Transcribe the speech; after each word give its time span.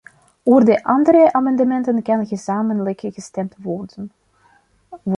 Over 0.45 0.63
de 0.65 0.83
andere 0.83 1.31
amendementen 1.33 2.01
kan 2.01 2.25
gezamenlijk 2.27 2.99
gestemd 3.07 3.55
worden. 3.57 4.11